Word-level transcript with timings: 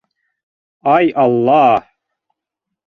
-Ай, 0.95 1.11
алла! 1.25 1.63